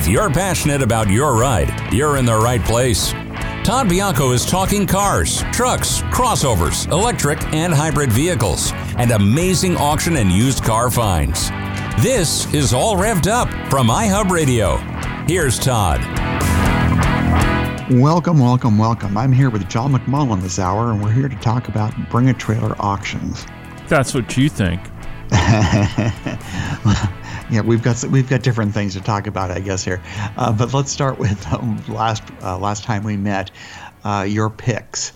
[0.00, 3.12] If you're passionate about your ride, you're in the right place.
[3.64, 10.32] Todd Bianco is talking cars, trucks, crossovers, electric and hybrid vehicles, and amazing auction and
[10.32, 11.50] used car finds.
[12.02, 14.78] This is All Revved Up from iHub Radio.
[15.28, 16.00] Here's Todd.
[17.90, 19.18] Welcome, welcome, welcome.
[19.18, 22.34] I'm here with John McMullen this hour, and we're here to talk about Bring a
[22.34, 23.44] Trailer auctions.
[23.86, 24.80] That's what you think.
[27.50, 30.02] yeah, we've got we've got different things to talk about, I guess here.
[30.36, 33.50] Uh, but let's start with um, last uh, last time we met,
[34.04, 35.12] uh, your picks.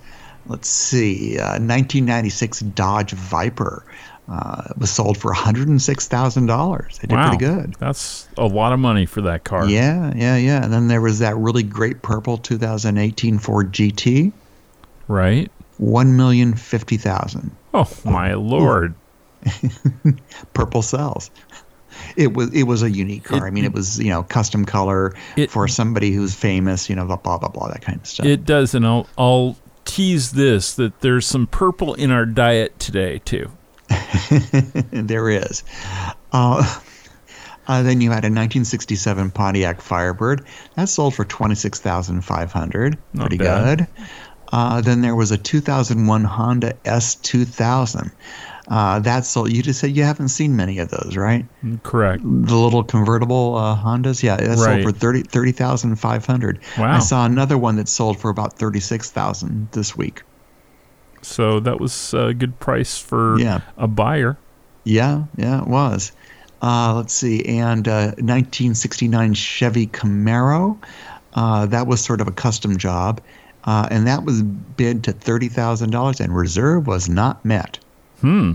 [0.47, 3.85] Let's see, 1996 uh, Dodge Viper.
[4.27, 6.99] Uh, was sold for $106,000.
[6.99, 7.29] They did wow.
[7.29, 7.75] pretty good.
[7.79, 9.69] That's a lot of money for that car.
[9.69, 10.65] Yeah, yeah, yeah.
[10.65, 14.33] And then there was that really great purple 2018 Ford GT.
[15.09, 15.51] Right.
[15.77, 17.51] One million fifty thousand.
[17.75, 18.95] Oh my lord!
[20.55, 21.31] Purple sells.
[22.17, 23.47] It was it was a unique car.
[23.47, 26.89] It, I mean, it was you know custom color it, for somebody who's famous.
[26.89, 28.27] You know, blah blah blah, blah that kind of stuff.
[28.27, 33.21] It does, and I'll I'll tease this that there's some purple in our diet today
[33.25, 33.51] too.
[34.91, 35.63] there is.
[36.33, 36.81] Uh,
[37.67, 42.53] uh, then you had a 1967 Pontiac Firebird that sold for twenty six thousand five
[42.53, 42.99] hundred.
[43.15, 43.79] Pretty bad.
[43.79, 43.87] good.
[44.53, 48.13] Uh, then there was a 2001 Honda S2000.
[48.69, 49.53] Uh, that's sold.
[49.53, 51.45] You just said you haven't seen many of those, right?
[51.83, 52.23] Correct.
[52.23, 54.57] The little convertible uh, Hondas, yeah, that right.
[54.57, 56.61] sold for thirty thirty thousand five hundred.
[56.79, 56.97] Wow.
[56.97, 60.23] I saw another one that sold for about thirty six thousand this week.
[61.21, 63.61] So that was a good price for yeah.
[63.77, 64.39] a buyer.
[64.85, 66.13] Yeah, yeah, it was.
[66.63, 70.79] Uh, let's see, and 1969 uh, Chevy Camaro.
[71.35, 73.21] Uh, that was sort of a custom job,
[73.65, 77.79] uh, and that was bid to thirty thousand dollars, and reserve was not met.
[78.25, 78.53] Hmm.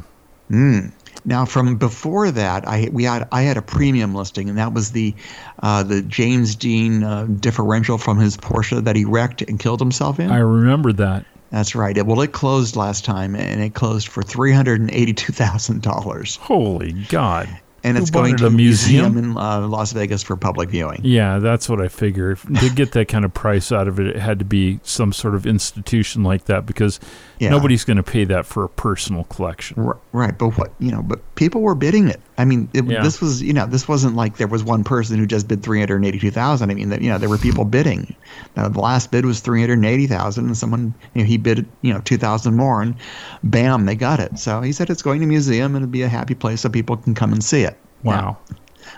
[0.50, 0.80] Hmm.
[1.26, 4.92] Now, from before that, I we had I had a premium listing, and that was
[4.92, 5.14] the
[5.62, 10.20] uh, the James Dean uh, differential from his Porsche that he wrecked and killed himself
[10.20, 10.32] in.
[10.32, 11.26] I remember that.
[11.52, 11.96] That's right.
[11.98, 15.84] It, well, it closed last time, and it closed for three hundred and eighty-two thousand
[15.84, 16.38] dollars.
[16.38, 17.48] Holy God!
[17.84, 21.02] And it's going to a museum, museum in uh, Las Vegas for public viewing.
[21.04, 22.40] Yeah, that's what I figured.
[22.60, 25.36] to get that kind of price out of it, it had to be some sort
[25.36, 27.00] of institution like that because
[27.40, 27.50] yeah.
[27.50, 29.94] nobody's going to pay that for a personal collection.
[30.12, 32.22] Right, but what you know, but people were bidding it.
[32.38, 33.04] I mean, it, yeah.
[33.04, 35.80] this was you know, this wasn't like there was one person who just bid three
[35.80, 36.72] hundred eighty-two thousand.
[36.72, 38.16] I mean, that you know, there were people bidding.
[38.56, 41.66] Now, the last bid was three hundred eighty thousand, and someone you know he bid
[41.82, 42.96] you know two thousand more, and
[43.44, 44.38] bam, they got it.
[44.40, 46.98] So he said it's going to museum and it'll be a happy place so people
[46.98, 47.78] can come and see it.
[48.04, 48.38] Wow.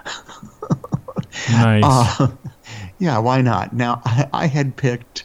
[1.52, 1.84] nice.
[1.84, 2.28] Uh,
[3.00, 3.74] yeah, why not?
[3.74, 5.24] Now, I, I had picked,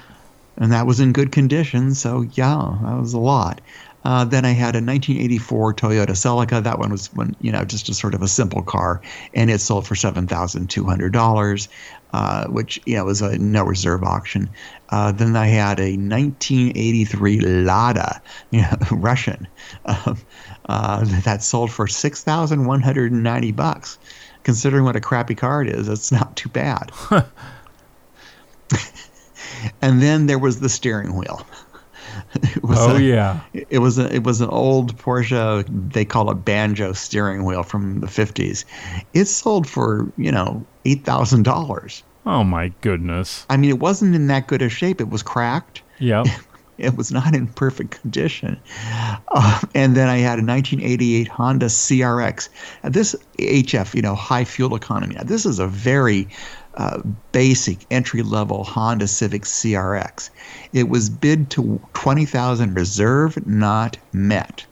[0.58, 1.96] And that was in good condition.
[1.96, 3.62] So yeah, that was a lot.
[4.03, 6.64] Uh, then I had a 1984 Toyota Celica.
[6.64, 9.02] That one was when you know just a sort of a simple car,
[9.34, 11.70] and it sold for seven thousand two hundred dollars,
[12.14, 14.50] uh, which you know was a no reserve auction.
[14.90, 19.48] Uh, then I had a 1983 Lada, you know, Russian,
[19.86, 20.18] um,
[20.66, 23.98] uh, that sold for six thousand one hundred and ninety bucks
[24.44, 26.92] considering what a crappy car it is, it's not too bad.
[29.82, 31.46] and then there was the steering wheel.
[32.64, 35.66] oh a, yeah, it was a, it was an old Porsche.
[35.94, 38.66] They call it banjo steering wheel from the fifties.
[39.14, 42.03] It sold for you know eight thousand dollars.
[42.26, 43.46] Oh my goodness!
[43.50, 45.02] I mean, it wasn't in that good a shape.
[45.02, 45.82] It was cracked.
[46.00, 46.23] Yeah.
[46.78, 48.59] It was not in perfect condition.
[49.28, 52.50] Uh, and then I had a 1988 Honda CRX.
[52.84, 55.14] This HF, you know, high fuel economy.
[55.14, 56.28] Now, this is a very
[56.76, 57.02] uh,
[57.34, 60.32] basic entry level Honda Civic CRX.
[60.73, 64.66] It was bid to 20,000 reserve, not met.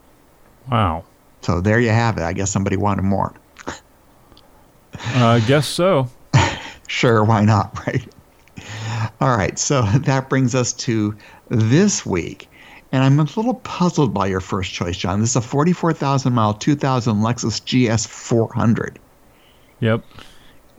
[0.72, 1.04] Wow.
[1.42, 2.24] So there you have it.
[2.24, 3.34] I guess somebody wanted more.
[3.68, 3.74] uh,
[5.16, 6.10] I guess so.
[6.90, 8.06] Sure, why not, right?
[9.22, 11.16] All right, so that brings us to
[11.50, 12.50] this week.
[12.92, 15.22] And I'm a little puzzled by your first choice, John.
[15.22, 18.98] This is a 44,000 mile 2000 Lexus GS 400.
[19.80, 20.04] Yep.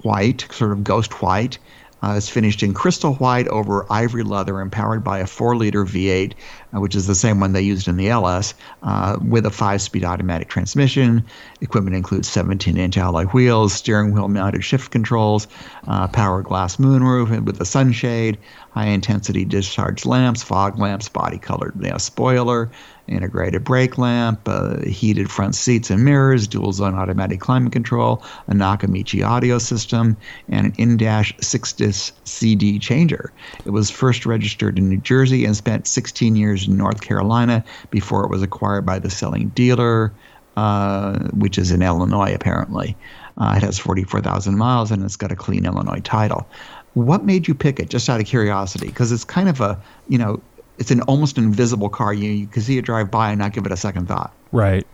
[0.02, 1.58] White, sort of ghost white.
[2.02, 5.84] Uh, it's finished in crystal white over ivory leather and powered by a 4 liter
[5.84, 6.34] V8, uh,
[6.72, 10.04] which is the same one they used in the LS, uh, with a 5 speed
[10.04, 11.24] automatic transmission.
[11.60, 15.48] Equipment includes 17 inch alloy wheels, steering wheel mounted shift controls,
[15.88, 18.38] uh, power glass moonroof with a sunshade,
[18.70, 22.70] high intensity discharge lamps, fog lamps, body colored you know, spoiler,
[23.10, 28.54] integrated brake lamp, uh, heated front seats and mirrors, dual zone automatic climate control, a
[28.54, 30.16] Nakamichi audio system,
[30.48, 33.32] and an in dash six disc CD changer.
[33.64, 38.24] It was first registered in New Jersey and spent 16 years in North Carolina before
[38.24, 40.12] it was acquired by the selling dealer,
[40.56, 42.96] uh, which is in Illinois apparently.
[43.38, 46.46] Uh, it has 44,000 miles and it's got a clean Illinois title.
[46.94, 48.88] What made you pick it, just out of curiosity?
[48.88, 50.42] Because it's kind of a, you know,
[50.78, 52.12] it's an almost invisible car.
[52.12, 54.32] You, you can see it drive by and not give it a second thought.
[54.50, 54.86] Right.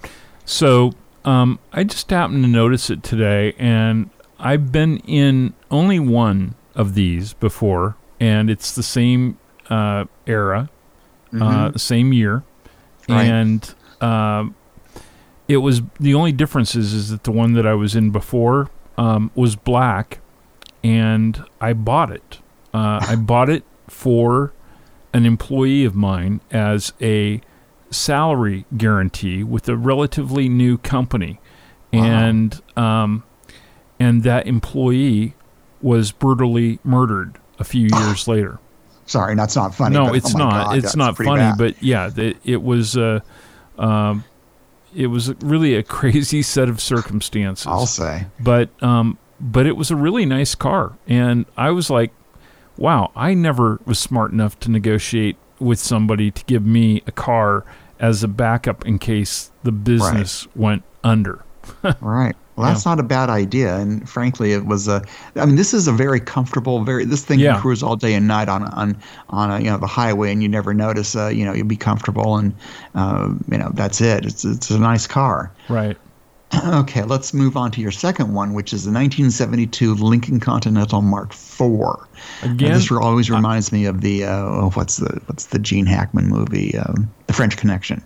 [0.45, 0.93] So
[1.25, 6.95] um, I just happened to notice it today, and I've been in only one of
[6.95, 10.71] these before, and it's the same uh, era,
[11.33, 11.43] mm-hmm.
[11.43, 12.43] uh, the same year,
[13.09, 13.25] right.
[13.25, 14.47] and uh,
[15.49, 18.71] it was the only difference is, is that the one that I was in before
[18.99, 20.21] um, was black,
[20.83, 22.39] and I bought it.
[22.75, 24.53] Uh, I bought it for
[25.13, 27.41] an employee of mine as a
[27.91, 31.41] salary guarantee with a relatively new company,
[31.93, 32.05] wow.
[32.05, 33.25] and um,
[33.99, 35.35] and that employee
[35.81, 38.59] was brutally murdered a few years later.
[39.07, 39.95] Sorry, that's not funny.
[39.95, 40.67] No, it's oh not.
[40.67, 41.59] God, it's not funny, bad.
[41.59, 42.97] but yeah, it, it was.
[42.97, 43.21] Uh,
[43.79, 44.25] um,
[44.95, 47.67] it was really a crazy set of circumstances.
[47.67, 48.27] I'll say.
[48.41, 50.97] But um, but it was a really nice car.
[51.07, 52.13] And I was like,
[52.77, 57.65] wow, I never was smart enough to negotiate with somebody to give me a car
[57.99, 60.57] as a backup in case the business right.
[60.57, 61.45] went under.
[62.01, 62.37] right.
[62.57, 62.93] Well, that's yeah.
[62.93, 65.05] not a bad idea, and frankly, it was a.
[65.35, 67.05] I mean, this is a very comfortable, very.
[67.05, 67.53] This thing yeah.
[67.53, 68.97] can cruise all day and night on on
[69.29, 71.15] on a, you know the highway, and you never notice.
[71.15, 72.55] Uh, you know, you'll be comfortable, and
[72.95, 74.25] uh, you know that's it.
[74.25, 75.53] It's it's a nice car.
[75.69, 75.97] Right.
[76.67, 81.33] Okay, let's move on to your second one, which is the 1972 Lincoln Continental Mark
[81.33, 81.71] IV.
[82.43, 86.29] Again, this always reminds me of the uh, oh, what's the what's the Gene Hackman
[86.29, 88.03] movie, um, The French Connection.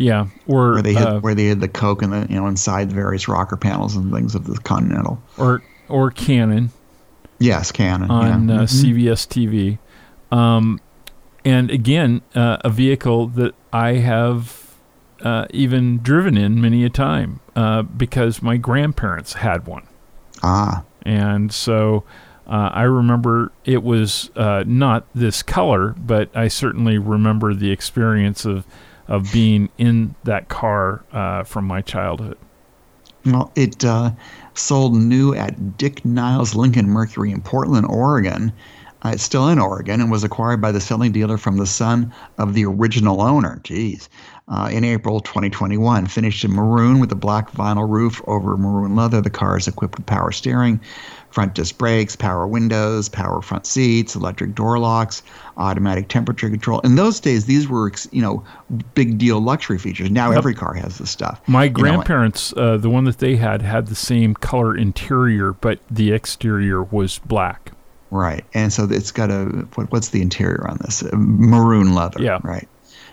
[0.00, 2.46] Yeah, or where they had uh, where they had the coke and the you know
[2.46, 5.22] inside the various rocker panels and things of the Continental.
[5.36, 6.70] Or or Cannon.
[7.38, 8.54] Yes, Cannon on yeah.
[8.54, 8.86] uh, mm-hmm.
[8.86, 9.78] CBS TV,
[10.34, 10.80] um,
[11.44, 14.74] and again uh, a vehicle that I have
[15.22, 19.86] uh, even driven in many a time uh, because my grandparents had one.
[20.42, 20.82] Ah.
[21.02, 22.04] And so
[22.46, 28.44] uh, I remember it was uh, not this color, but I certainly remember the experience
[28.44, 28.66] of,
[29.10, 32.38] of being in that car uh, from my childhood.
[33.26, 34.12] Well, it uh,
[34.54, 38.52] sold new at Dick Niles Lincoln Mercury in Portland, Oregon.
[39.04, 42.12] Uh, it's still in Oregon and was acquired by the selling dealer from the son
[42.38, 43.60] of the original owner.
[43.64, 44.08] Jeez
[44.50, 46.06] uh, in April 2021.
[46.06, 49.20] Finished in maroon with a black vinyl roof over maroon leather.
[49.20, 50.80] The car is equipped with power steering,
[51.30, 55.22] front disc brakes, power windows, power front seats, electric door locks,
[55.56, 56.80] automatic temperature control.
[56.80, 58.44] In those days, these were you know
[58.94, 60.10] big deal luxury features.
[60.10, 60.38] Now yep.
[60.38, 61.40] every car has this stuff.
[61.46, 65.78] My grandparents, know, uh, the one that they had, had the same color interior, but
[65.90, 67.69] the exterior was black.
[68.10, 71.04] Right, and so it's got a what, what's the interior on this?
[71.12, 72.22] Maroon leather.
[72.22, 72.40] Yeah.
[72.42, 72.68] Right.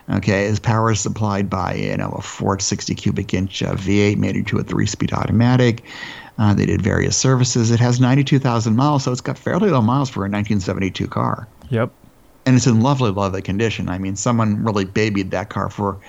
[0.10, 4.48] Okay, his power is supplied by you know a 460 cubic inch uh, V8 mated
[4.48, 5.84] to a three-speed automatic.
[6.40, 7.72] Uh, they did various services.
[7.72, 11.48] It has 92,000 miles, so it's got fairly low miles for a 1972 car.
[11.70, 11.92] Yep.
[12.46, 13.90] And it's in lovely, lovely condition.
[13.90, 16.00] I mean, someone really babied that car for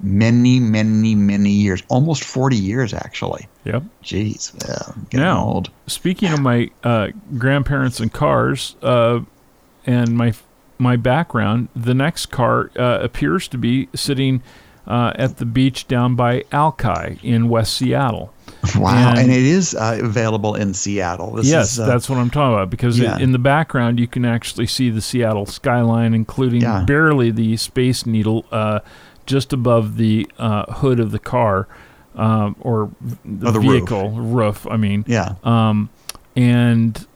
[0.00, 3.46] many, many, many years, almost 40 years actually.
[3.64, 3.82] Yep.
[4.02, 5.70] Jeez, well, getting now, old.
[5.86, 9.20] Speaking of my uh, grandparents and cars, uh,
[9.86, 10.34] and my
[10.78, 14.42] my background, the next car uh, appears to be sitting
[14.86, 18.32] uh, at the beach down by Alki in West Seattle.
[18.76, 21.32] Wow, and, and it is uh, available in Seattle.
[21.32, 23.18] This yes, is, uh, that's what I'm talking about because yeah.
[23.18, 26.82] in the background you can actually see the Seattle skyline, including yeah.
[26.84, 28.80] barely the Space Needle uh,
[29.28, 31.68] just above the uh, hood of the car
[32.16, 32.90] um, or
[33.24, 34.64] the, the vehicle roof.
[34.64, 34.66] roof.
[34.66, 35.90] I mean, yeah, um,
[36.34, 37.06] and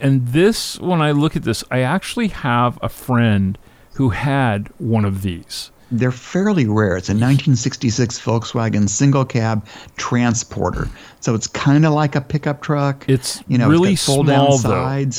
[0.00, 3.58] and this, when I look at this, I actually have a friend
[3.94, 5.70] who had one of these.
[5.90, 6.96] They're fairly rare.
[6.96, 9.66] It's a 1966 Volkswagen single cab
[9.96, 10.88] transporter,
[11.20, 13.04] so it's kind of like a pickup truck.
[13.08, 14.24] It's you know really it's small
[14.58, 14.70] though.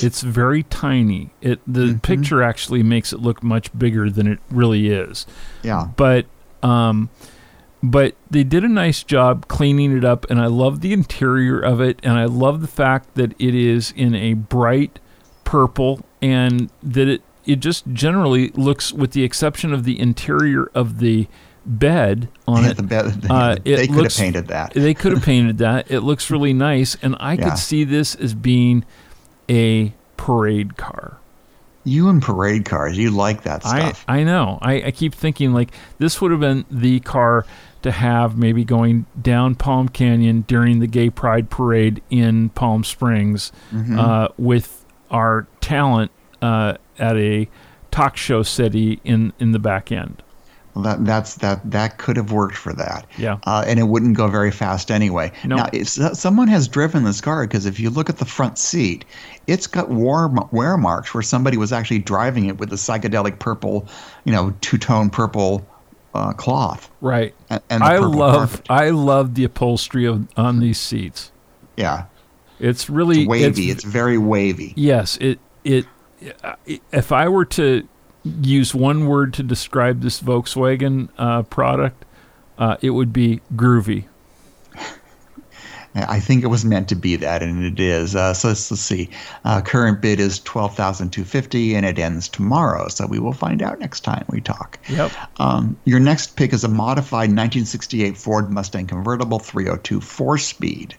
[0.03, 1.31] It's very tiny.
[1.41, 1.97] It the Mm-hmm.
[1.99, 5.25] picture actually makes it look much bigger than it really is.
[5.63, 6.25] yeah, But
[6.63, 7.09] um,
[7.81, 11.79] but they did a nice job cleaning it up, and I love the interior of
[11.81, 14.99] it, and I love the fact that it is in a bright
[15.45, 20.99] purple, and that it it just generally looks, with the exception of the interior of
[20.99, 21.27] the
[21.65, 22.77] bed on Yeah, it.
[22.77, 24.73] the bed- uh, it they could looks- have painted that.
[24.73, 25.89] They could have painted that.
[25.91, 27.49] It looks really nice, and I Yeah.
[27.49, 28.85] could see this as being
[29.49, 31.17] a parade car.
[31.85, 34.05] You and parade cars, you like that I, stuff.
[34.07, 34.59] I know.
[34.61, 37.45] I, I keep thinking like this would have been the car
[37.81, 43.51] to have maybe going down Palm Canyon during the Gay Pride Parade in Palm Springs
[43.71, 43.97] Mm-hmm.
[43.97, 47.47] uh, with our talent uh, at a
[47.91, 50.21] talk show city in, in the back end.
[50.75, 53.07] Well, that that's that that could have worked for that.
[53.17, 53.39] Yeah.
[53.45, 55.31] Uh, and it wouldn't go very fast anyway.
[55.43, 55.55] No.
[55.55, 59.03] Now, if someone has driven this car, because if you look at the front seat,
[59.47, 63.87] it's got war, wear marks where somebody was actually driving it with a psychedelic purple,
[64.25, 65.65] you know, two tone purple
[66.13, 66.89] uh, cloth.
[67.01, 67.33] Right.
[67.49, 68.67] And, and I love carpet.
[68.69, 71.31] I love the upholstery of, on these seats.
[71.77, 72.05] Yeah,
[72.59, 73.71] It's really it's wavy.
[73.71, 74.73] It's, very wavy.
[74.75, 75.85] Yes, it it
[76.91, 77.87] if I were to
[78.41, 82.05] use one word to describe this Volkswagen uh, product,
[82.57, 84.05] uh, it would be groovy.
[85.95, 88.15] I think it was meant to be that, and it is.
[88.15, 89.09] Uh, so let's, let's see.
[89.43, 92.87] Uh, current bid is twelve thousand two fifty, and it ends tomorrow.
[92.89, 94.77] So we will find out next time we talk.
[94.87, 95.11] Yep.
[95.39, 100.95] Um, your next pick is a modified 1968 Ford Mustang convertible 302 four-speed.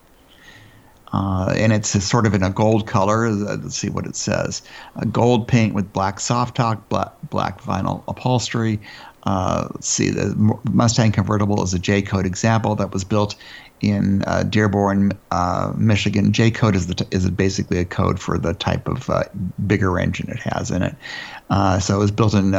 [1.12, 3.26] Uh, and it's a sort of in a gold color.
[3.26, 4.62] Uh, Let's see what it says.
[4.96, 8.80] A gold paint with black soft top, black, black vinyl upholstery.
[9.24, 10.10] Uh, let's see.
[10.10, 10.34] The
[10.72, 13.34] Mustang convertible is a J code example that was built
[13.82, 16.32] in uh, Dearborn, uh, Michigan.
[16.32, 19.24] J code is the t- is basically a code for the type of uh,
[19.66, 20.94] bigger engine it has in it.
[21.82, 22.52] So it was built in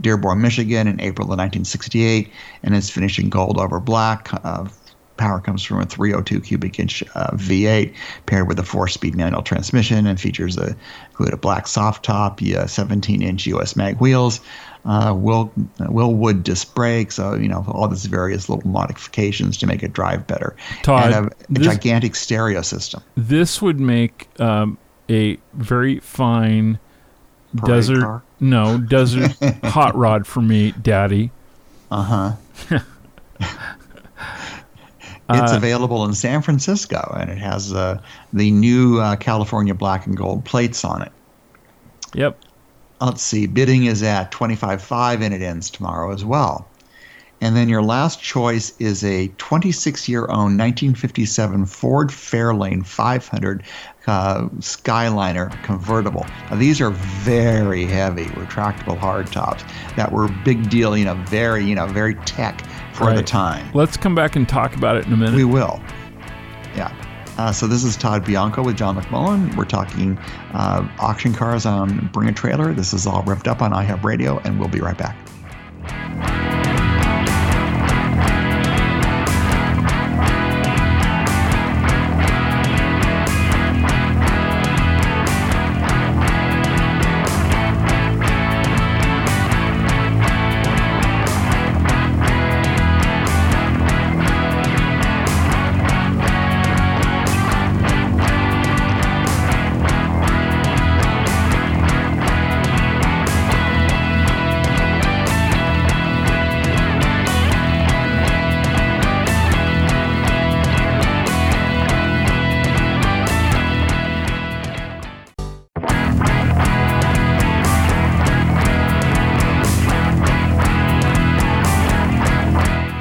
[0.00, 2.32] Dearborn, Michigan, in April of 1968,
[2.64, 4.30] and it's finished in gold over black.
[5.18, 7.94] Uh, Power comes from a 302 cubic inch uh, V8
[8.26, 10.76] paired with a four-speed manual transmission and features a
[11.10, 14.40] include a black soft top, yeah, 17-inch US mag wheels,
[14.84, 19.82] uh, Will Wilwood disc brakes, so you know all these various little modifications to make
[19.82, 23.02] it drive better, Todd, and a, a this- gigantic stereo system.
[23.16, 24.78] This would make um,
[25.10, 26.78] a very fine
[27.56, 28.22] Parade desert car?
[28.40, 29.32] no desert
[29.64, 31.30] hot rod for me, Daddy.
[31.90, 32.36] Uh
[32.70, 32.80] huh.
[35.30, 38.00] It's available in San Francisco, and it has uh,
[38.32, 41.12] the new uh, California black and gold plates on it.
[42.14, 42.38] Yep.
[43.00, 46.66] Let's see, bidding is at twenty-five five, and it ends tomorrow as well.
[47.40, 53.62] And then your last choice is a 26 year owned 1957 Ford Fairlane 500
[54.06, 56.26] uh, Skyliner convertible.
[56.50, 59.62] Now, these are very heavy, retractable hardtops
[59.94, 62.64] that were big deal, you know, very, you know, very tech
[62.98, 63.70] for the time.
[63.74, 65.34] Let's come back and talk about it in a minute.
[65.34, 65.80] We will.
[66.74, 66.94] Yeah.
[67.38, 69.56] Uh, so this is Todd Bianco with John McMullen.
[69.56, 70.18] We're talking
[70.54, 72.72] uh, auction cars on Bring a Trailer.
[72.72, 75.16] This is all revved up on iHub Radio, and we'll be right back.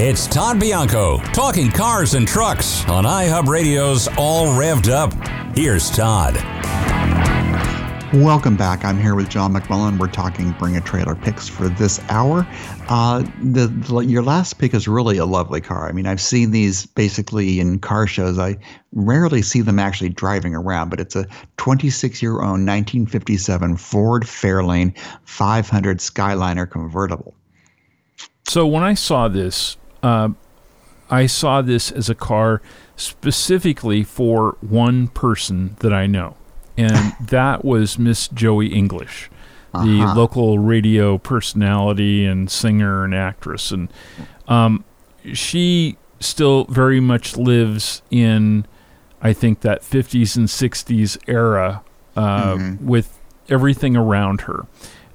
[0.09, 5.11] It's Todd Bianco talking cars and trucks on iHub Radio's All Revved Up.
[5.53, 6.35] Here's Todd.
[8.13, 8.85] Welcome back.
[8.85, 9.99] I'm here with John McMullen.
[9.99, 12.47] We're talking Bring a Trailer picks for this hour.
[12.87, 15.89] Uh, the, the your last pick is really a lovely car.
[15.89, 18.39] I mean, I've seen these basically in car shows.
[18.39, 18.55] I
[18.93, 24.97] rarely see them actually driving around, but it's a 26 year old 1957 Ford Fairlane
[25.25, 27.35] 500 Skyliner convertible.
[28.47, 30.29] So when I saw this, uh,
[31.09, 32.61] I saw this as a car
[32.95, 36.35] specifically for one person that I know,
[36.77, 39.29] and that was Miss Joey English.
[39.73, 40.15] the Uh-huh.
[40.15, 43.89] local radio personality and singer and actress, and
[44.47, 44.83] um,
[45.33, 48.65] she still very much lives in,
[49.21, 51.83] I think, that 50s and 60s era
[52.15, 52.81] uh, Mhm.
[52.81, 54.65] with everything around her.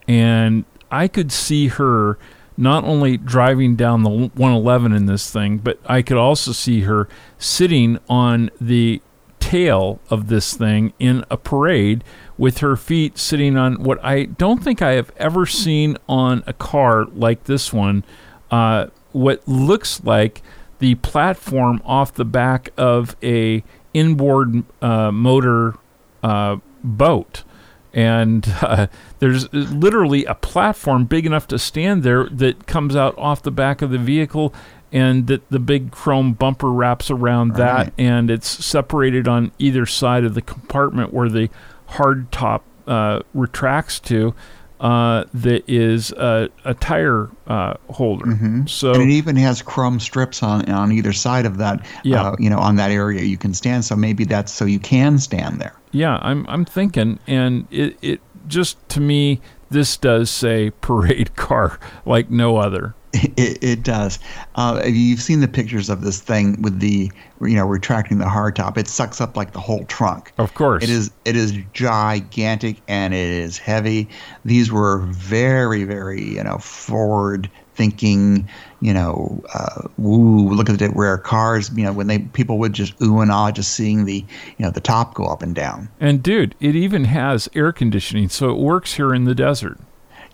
[0.07, 2.17] And I could see her
[2.57, 7.09] not only driving down the 111 in this thing, but I could also see her
[7.39, 9.01] sitting on the
[9.41, 12.05] tail of this thing in a parade
[12.39, 16.53] with her feet sitting on what I don't think I have ever seen on a
[16.53, 18.05] car like this one.
[18.51, 20.43] Uh, what looks like
[20.79, 23.63] the platform off the back of a
[23.95, 25.75] inboard uh, motor
[26.23, 27.45] uh, boat
[27.93, 28.87] and uh,
[29.19, 33.83] there's literally a platform big enough to stand there that comes out off the back
[33.83, 34.55] of the vehicle
[34.93, 37.93] and that the big chrome bumper wraps around that.
[37.97, 41.49] And it's separated on either side of the compartment where the
[41.87, 44.35] hard top uh, retracts to
[44.83, 48.69] uh, that is a, a tire uh, holder Mhm.
[48.69, 51.87] so and it even has chrome strips on on either side of that.
[52.05, 52.23] Yeah.
[52.23, 53.85] uh, you know, on that area you can stand.
[53.85, 55.75] So maybe that's so you can stand there.
[55.93, 61.79] Yeah, I'm I'm thinking, and it it just to me this does say parade car
[62.05, 62.95] like no other.
[63.37, 64.19] It, it does.
[64.55, 68.77] Uh, you've seen the pictures of this thing with the, you know, retracting the hardtop.
[68.77, 70.33] It sucks up like the whole trunk.
[70.39, 74.09] Of course, It is it is gigantic and it is heavy.
[74.45, 78.49] These were very very you know forward thinking.
[78.81, 80.51] You know, uh, woo!
[80.51, 81.71] Look at the rare cars.
[81.75, 84.25] You know, when they people would just ooh and ah just seeing the
[84.59, 85.89] you know the top go up and down.
[86.01, 89.79] And dude, it even has air conditioning, so it works here in the desert.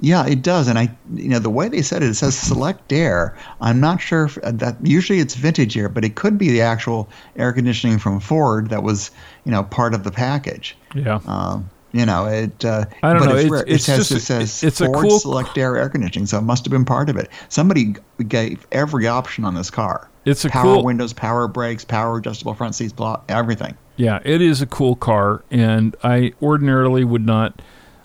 [0.01, 2.93] Yeah, it does, and I, you know, the way they said it, it says Select
[2.93, 3.37] Air.
[3.61, 4.77] I'm not sure if uh, that.
[4.83, 8.83] Usually, it's vintage air, but it could be the actual air conditioning from Ford that
[8.85, 9.11] was,
[9.45, 10.77] you know, part of the package.
[10.95, 11.19] Yeah.
[11.27, 12.65] Um, you know, it.
[12.65, 14.87] Uh, I don't but know, It's, it's- it's it says, just- it says it's a
[14.87, 17.29] Ford cool- Select Air air conditioning, so it must have been part of it.
[17.49, 17.95] Somebody
[18.29, 20.09] gave every option on this car.
[20.25, 23.75] It's a power cool windows, power brakes, power adjustable front seats, blah, everything.
[23.97, 27.61] Yeah, it is a cool car, and I ordinarily would not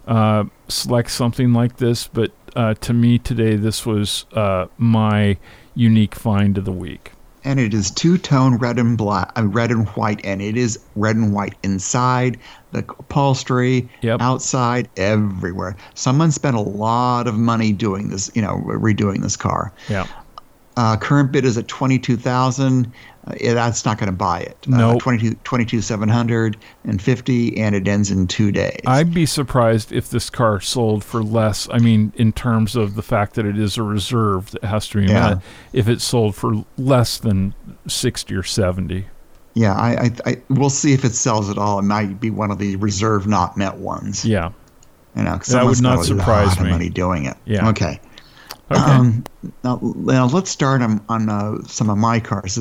[0.08, 5.38] uh, select something like this, but uh, to me today, this was uh, my
[5.76, 7.12] unique find of the week.
[7.46, 11.16] and it is two-tone red and black, uh, red and white, and it is red
[11.18, 12.40] and white inside
[12.72, 14.22] the upholstery, Yep.
[14.22, 15.76] outside, everywhere.
[15.94, 19.74] Someone spent a lot of money doing this, you know, redoing this car.
[19.90, 20.08] Yeah.
[20.78, 22.92] Uh, current bid is at twenty-two thousand.
[23.26, 24.58] Uh, yeah, that's not going to buy it.
[24.68, 24.98] Nope.
[24.98, 25.36] Uh, 22,
[26.28, 28.80] 22,750, and it ends in two days.
[28.86, 31.68] I'd be surprised if this car sold for less.
[31.72, 34.98] I mean, in terms of the fact that it is a reserve that has to
[35.00, 35.30] be Yeah.
[35.36, 35.38] met,
[35.72, 37.54] if it sold for less than
[37.88, 39.06] 60 or 70.
[39.56, 41.78] yeah, I, I, I, we'll see if it sells at all.
[41.80, 44.26] It might be one of the reserve not met ones.
[44.26, 44.52] Yeah.
[45.16, 46.72] You know, 'cause That would not surprise me.
[46.72, 47.38] money doing it.
[47.46, 47.70] Yeah.
[47.70, 48.00] Okay.
[48.74, 48.92] Okay.
[48.92, 49.24] Um,
[49.64, 52.56] now, now let's start on, on uh, some of my cars.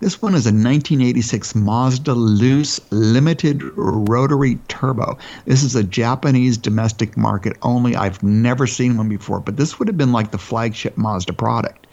[0.00, 5.18] This one is a 1986 Mazda Luce Limited Rotary Turbo.
[5.44, 7.96] This is a Japanese domestic market only.
[7.96, 11.86] I've never seen one before, but this would have been like the flagship Mazda product.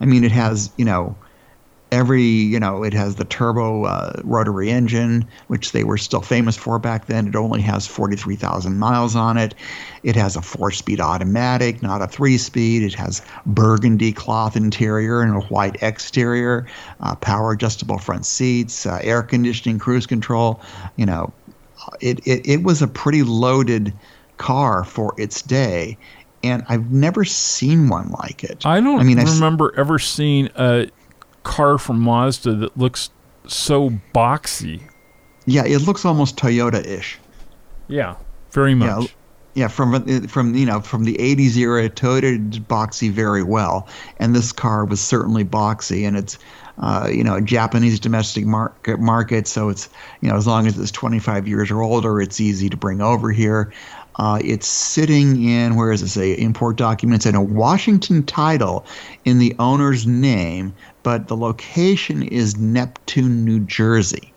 [0.00, 1.14] I mean, it has, you know,
[1.94, 6.56] every you know it has the turbo uh, rotary engine which they were still famous
[6.56, 7.28] for back then.
[7.28, 9.54] It only has 43000 miles on it.
[10.02, 15.22] It has a four speed automatic not a three speed it has burgundy cloth interior
[15.22, 16.66] and a white exterior
[17.00, 20.60] uh, power adjustable front seats uh, air conditioning cruise control
[20.96, 21.32] you know.
[22.00, 23.92] It, it, it was a pretty loaded
[24.38, 25.98] car for its day
[26.42, 28.64] and i've never seen one like it.
[28.64, 30.88] I don't I mean, I've remember ever seeing a
[31.44, 33.10] car from Mazda that looks
[33.46, 34.82] so boxy.
[35.46, 37.18] yeah it looks almost toyota-ish
[37.88, 38.16] Yeah,
[38.50, 39.02] very much.
[39.02, 39.08] Yeah,
[39.54, 43.86] Yeah, from from you know from the '80s era, Toyota did boxy very well,
[44.18, 46.38] and this car was certainly boxy, and it's
[46.78, 49.88] uh, you know a Japanese domestic market market, so it's
[50.22, 53.30] you know as long as it's 25 years or older, it's easy to bring over
[53.30, 53.72] here.
[54.16, 58.86] Uh, it's sitting in where does it say import documents and a Washington title
[59.24, 60.72] in the owner's name,
[61.04, 64.32] but the location is Neptune, New Jersey.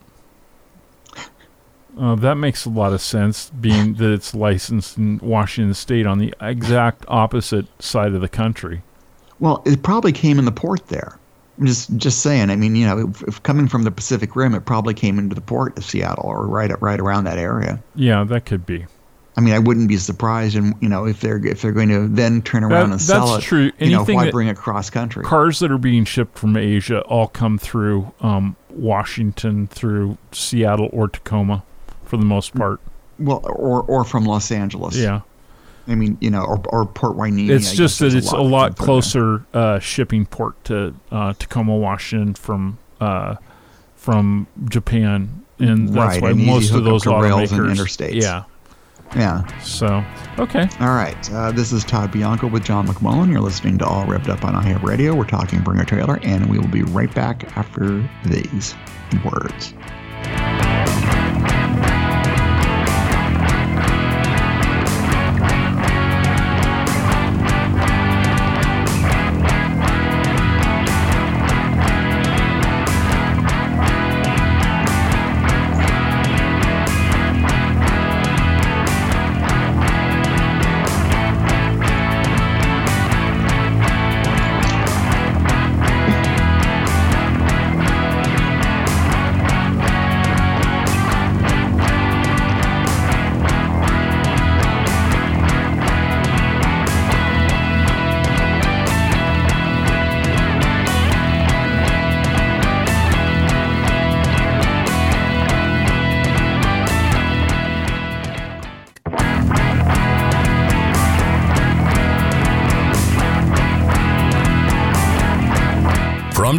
[1.97, 6.19] Uh, that makes a lot of sense, being that it's licensed in Washington State on
[6.19, 8.83] the exact opposite side of the country.
[9.39, 11.17] Well, it probably came in the port there.
[11.57, 12.51] I'm just just saying.
[12.51, 15.33] I mean, you know, if, if coming from the Pacific Rim, it probably came into
[15.33, 17.81] the port of Seattle or right right around that area.
[17.95, 18.85] Yeah, that could be.
[19.37, 22.07] I mean, I wouldn't be surprised, and you know, if they're if they're going to
[22.07, 23.71] then turn around and sell that's it, true.
[23.77, 25.23] you know, Anything why that- bring it cross country?
[25.23, 31.07] Cars that are being shipped from Asia all come through um, Washington, through Seattle or
[31.07, 31.63] Tacoma,
[32.03, 32.79] for the most part.
[33.19, 34.97] well, or or from Los Angeles.
[34.97, 35.21] Yeah.
[35.89, 37.49] I mean, you know, or, or Port Hueneme.
[37.49, 41.33] It's I just that it's a lot them for closer uh, shipping port to uh,
[41.33, 43.35] Tacoma, Washington from uh,
[43.95, 48.21] from Japan, and that's Right, why and most of those to rails and interstates.
[48.21, 48.43] Yeah.
[49.15, 49.45] Yeah.
[49.59, 50.03] So
[50.37, 50.67] okay.
[50.79, 51.31] All right.
[51.31, 53.29] Uh, this is Todd Bianco with John McMullen.
[53.31, 55.15] You're listening to All Revved Up on iHub Radio.
[55.15, 58.75] We're talking Bring a Trailer, and we will be right back after these
[59.23, 59.73] words.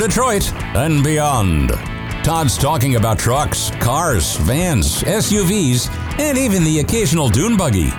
[0.09, 1.69] Detroit and beyond.
[2.25, 7.91] Todd's talking about trucks, cars, vans, SUVs, and even the occasional dune buggy.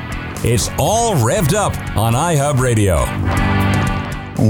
[0.44, 2.96] It's all revved up on iHub Radio.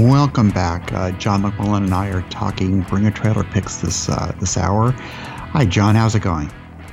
[0.08, 0.90] Welcome back.
[0.94, 4.92] Uh, John McMullen and I are talking Bring a Trailer picks this uh, this hour.
[4.92, 5.94] Hi, John.
[5.94, 6.50] How's it going?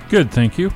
[0.10, 0.32] Good.
[0.32, 0.70] Thank you.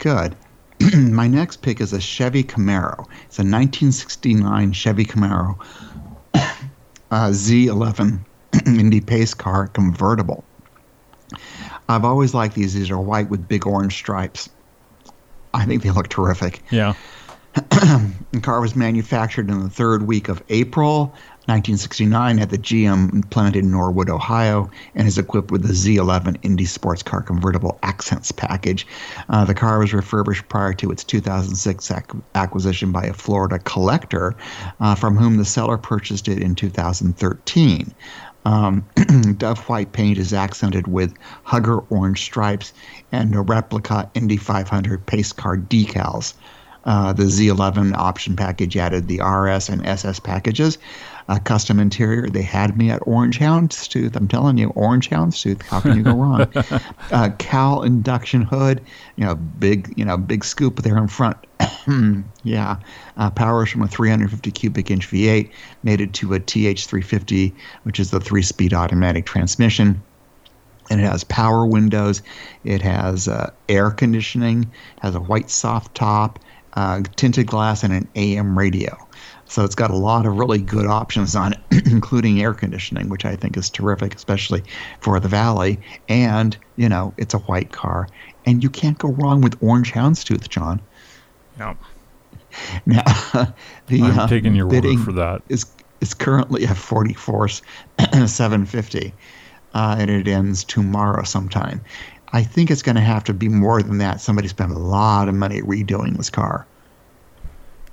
[0.00, 0.34] Good.
[0.92, 3.06] My next pick is a Chevy Camaro.
[3.26, 5.56] It's a 1969 Chevy Camaro
[6.34, 8.24] uh, Z11
[8.66, 10.44] Indy Pace car convertible.
[11.88, 12.74] I've always liked these.
[12.74, 14.48] These are white with big orange stripes.
[15.54, 16.62] I think they look terrific.
[16.70, 16.94] Yeah.
[18.32, 21.06] The car was manufactured in the third week of April
[21.46, 26.66] 1969 at the GM plant in Norwood, Ohio, and is equipped with the Z11 Indy
[26.66, 28.86] Sports Car Convertible Accents package.
[29.30, 32.02] Uh, the car was refurbished prior to its 2006 ac-
[32.34, 34.34] acquisition by a Florida collector,
[34.80, 37.94] uh, from whom the seller purchased it in 2013.
[38.46, 38.86] Um,
[39.38, 42.72] Dove white paint is accented with Hugger orange stripes
[43.10, 46.34] and a replica Indy 500 pace car decals.
[46.84, 50.78] Uh, the Z11 option package added the RS and SS packages.
[51.28, 52.28] A custom interior.
[52.28, 54.14] They had me at Orange Houndstooth.
[54.14, 55.62] I'm telling you, Orange Houndstooth.
[55.62, 56.46] How can you go wrong?
[57.10, 58.80] uh, Cowl induction hood.
[59.16, 59.92] You know, big.
[59.96, 61.36] You know, big scoop there in front.
[62.44, 62.76] yeah,
[63.16, 65.50] uh, powers from a 350 cubic inch V8
[65.82, 70.02] made it to a TH350, which is the three-speed automatic transmission
[70.90, 72.22] and it has power windows.
[72.64, 76.38] It has uh, air conditioning, has a white soft top,
[76.74, 78.96] uh, tinted glass, and an AM radio.
[79.48, 83.24] So it's got a lot of really good options on it, including air conditioning, which
[83.24, 84.62] I think is terrific, especially
[85.00, 85.80] for the valley.
[86.08, 88.08] And you know, it's a white car,
[88.44, 90.80] and you can't go wrong with orange houndstooth, John.
[91.58, 91.74] Yeah.
[92.86, 93.02] Now,
[93.86, 95.42] the I'm uh, taking your word bidding for that.
[95.50, 95.66] is
[96.00, 97.48] is currently at 44
[98.26, 99.14] 750
[99.74, 101.82] uh, and it ends tomorrow sometime
[102.32, 105.28] i think it's going to have to be more than that somebody spent a lot
[105.28, 106.66] of money redoing this car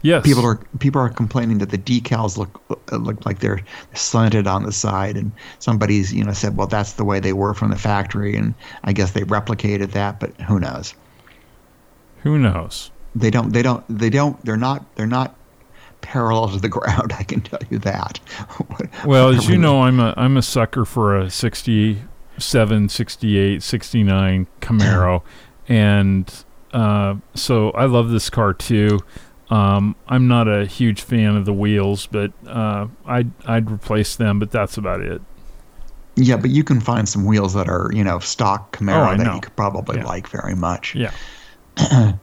[0.03, 0.23] Yes.
[0.23, 2.61] people are people are complaining that the decals look
[2.91, 3.61] uh, look like they're
[3.93, 7.53] slanted on the side and somebody's you know said well that's the way they were
[7.53, 10.93] from the factory and i guess they replicated that but who knows
[12.23, 12.91] Who knows?
[13.15, 15.35] they don't they don't they don't they're not they're not
[16.01, 18.19] parallel to the ground i can tell you that
[19.05, 25.21] Well, as you know, I'm a I'm a sucker for a 67, 68, 69 Camaro,
[25.67, 28.99] and uh, so I love this car too.
[29.53, 34.39] Um, I'm not a huge fan of the wheels, but uh, I'd I'd replace them,
[34.39, 35.21] but that's about it.
[36.15, 39.17] Yeah, but you can find some wheels that are, you know, stock Oh, Camaro I
[39.17, 39.35] that know.
[39.35, 40.05] you could probably Yeah.
[40.05, 40.95] like very much.
[40.95, 41.11] Yeah.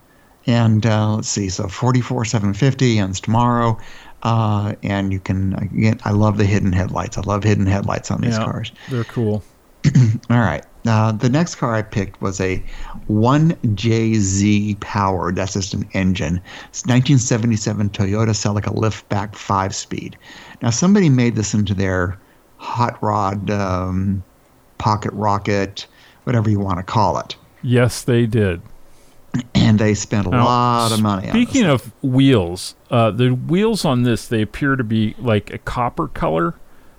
[0.46, 3.78] And uh, let's see, so 44 750 ends tomorrow.
[4.22, 7.18] Uh, and you can, again, I love the hidden headlights.
[7.18, 8.72] I love hidden headlights on these yeah, cars.
[8.88, 9.44] they're cool.
[10.30, 10.64] All right.
[10.86, 12.62] Uh, the next car I picked was a
[13.10, 15.36] 1JZ powered.
[15.36, 16.36] That's just an engine.
[16.68, 20.16] It's 1977 Toyota Celica liftback five speed.
[20.62, 22.18] Now, somebody made this into their
[22.56, 24.22] hot rod, um,
[24.78, 25.86] pocket rocket,
[26.24, 27.36] whatever you want to call it.
[27.62, 28.62] Yes, they did.
[29.54, 33.84] And they spent a Now, lot of money on Speaking of wheels, uh, the wheels
[33.84, 36.54] on this they appear to be like a copper color.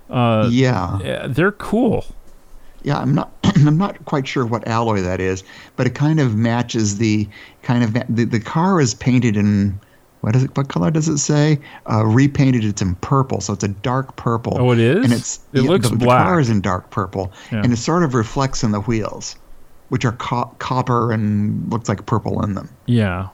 [0.10, 1.00] Uh, yeah.
[1.04, 2.06] yeah, they're cool.
[2.84, 3.32] Yeah, I'm not.
[3.67, 5.43] I'm not quite sure what alloy that is,
[5.75, 7.27] but it kind of matches the
[7.63, 9.79] kind of the, the car is painted in
[10.21, 10.55] what is it?
[10.55, 11.59] What color does it say?
[11.89, 12.63] Uh, repainted.
[12.63, 14.55] It's in purple, so it's a dark purple.
[14.59, 15.03] Oh, it is?
[15.03, 16.19] And it's It looks the, black.
[16.19, 17.63] The car is in dark purple, Yeah.
[17.63, 19.35] and it sort of reflects in the wheels,
[19.89, 22.69] which are co- copper and looks like purple in them.
[22.85, 23.29] Yeah.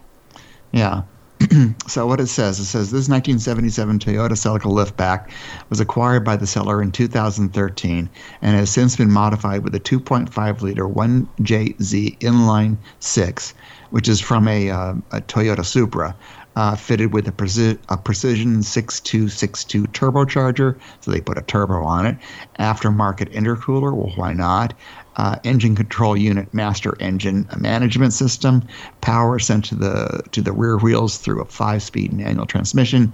[0.71, 1.01] Yeah.
[1.87, 5.29] so what it says, it says this 1977 Toyota Celica liftback
[5.69, 8.09] was acquired by the seller in 2013
[8.41, 13.53] and has since been modified with a 2.5 liter 1JZ inline six,
[13.91, 16.15] which is from a, uh, a Toyota Supra.
[16.55, 22.07] Uh, fitted with a, preci- a precision 6262 turbocharger, so they put a turbo on
[22.07, 22.17] it.
[22.57, 24.73] Aftermarket intercooler, well, why not?
[25.17, 28.63] Uh, engine control unit master engine management system,
[29.01, 33.13] power sent to the to the rear wheels through a five-speed manual transmission,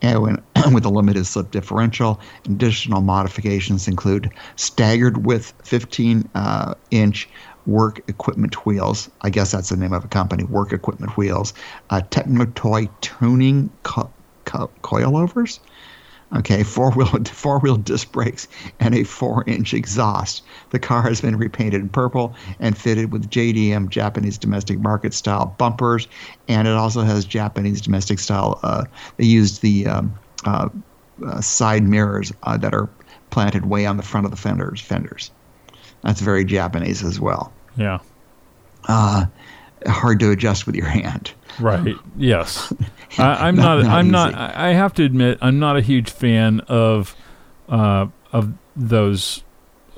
[0.00, 2.20] and when, with a limited slip differential.
[2.44, 6.74] Additional modifications include staggered width 15 uh,
[7.66, 9.08] work equipment wheels.
[9.22, 10.44] I guess that's the name of a company.
[10.44, 11.52] Work equipment wheels,
[11.90, 14.12] uh, Technotoy tuning co-
[14.44, 15.60] co- coilovers.
[16.36, 18.48] Okay, four wheel four wheel disc brakes
[18.80, 20.42] and a four inch exhaust.
[20.70, 25.54] The car has been repainted in purple and fitted with JDM Japanese domestic market style
[25.58, 26.08] bumpers,
[26.48, 28.58] and it also has Japanese domestic style.
[28.62, 28.84] Uh,
[29.18, 30.14] they used the um,
[30.46, 30.68] uh,
[31.26, 32.88] uh, side mirrors uh, that are
[33.30, 34.80] planted way on the front of the fenders.
[34.80, 35.30] Fenders.
[36.02, 37.52] That's very Japanese as well.
[37.76, 37.98] Yeah.
[39.86, 41.32] Hard to adjust with your hand.
[41.60, 41.96] Right.
[42.16, 42.72] Yes.
[43.18, 43.82] I, I'm Not- not.
[43.84, 44.28] not I'm not.
[44.30, 44.36] easy.
[44.38, 47.14] I I have to admit, I'm not a huge fan of
[47.68, 49.42] uh, of those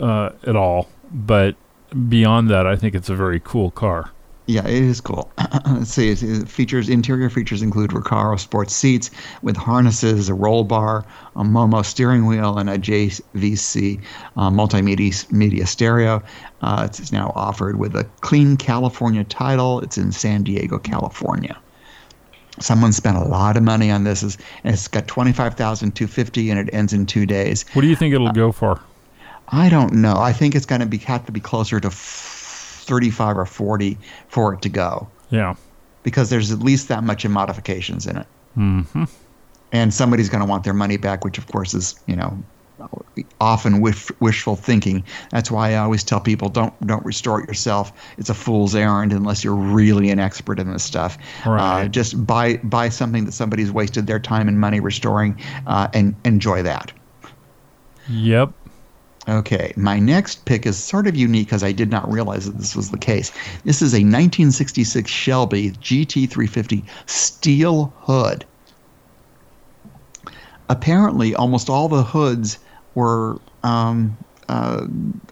[0.00, 0.88] uh, at all.
[1.12, 1.54] But
[2.08, 4.10] beyond that, I think it's a very cool car.
[4.46, 5.32] Yeah, it is cool.
[5.66, 6.10] Let's see.
[6.10, 9.10] It features interior features include Recaro sports seats
[9.42, 14.02] with harnesses, a roll bar, a Momo steering wheel, and a JVC
[14.36, 16.22] uh, multimedia media stereo.
[16.60, 19.80] Uh, it's now offered with a clean California title.
[19.80, 21.58] It's in San Diego, California.
[22.60, 24.22] Someone spent a lot of money on this.
[24.22, 27.64] It's, It's got twenty five thousand two hundred fifty, and it ends in two days.
[27.72, 28.78] What do you think it'll uh, go for?
[29.48, 30.16] I don't know.
[30.18, 31.90] I think it's going to be have to be closer to.
[32.84, 35.08] 35 or 40 for it to go.
[35.30, 35.54] Yeah.
[36.02, 38.26] Because there's at least that much in modifications in it.
[38.56, 39.04] Mm-hmm.
[39.72, 42.38] And somebody's going to want their money back, which of course is, you know,
[43.40, 45.04] often wish, wishful thinking.
[45.30, 47.92] That's why I always tell people don't don't restore it yourself.
[48.18, 51.18] It's a fool's errand unless you're really an expert in this stuff.
[51.46, 51.84] Right.
[51.84, 56.14] Uh, just buy buy something that somebody's wasted their time and money restoring, uh, and
[56.24, 56.92] enjoy that.
[58.08, 58.52] Yep.
[59.26, 62.76] Okay, my next pick is sort of unique because I did not realize that this
[62.76, 63.32] was the case.
[63.64, 68.44] This is a 1966 Shelby GT350 steel hood.
[70.68, 72.58] Apparently, almost all the hoods
[72.94, 74.16] were um,
[74.48, 74.86] uh,